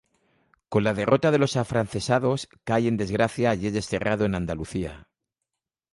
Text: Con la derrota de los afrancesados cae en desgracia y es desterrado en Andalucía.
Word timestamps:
Con 0.71 0.83
la 0.83 0.95
derrota 0.95 1.29
de 1.29 1.37
los 1.37 1.55
afrancesados 1.55 2.49
cae 2.69 2.87
en 2.87 2.97
desgracia 2.97 3.53
y 3.53 3.67
es 3.67 3.73
desterrado 3.75 4.25
en 4.25 4.33
Andalucía. 4.33 5.05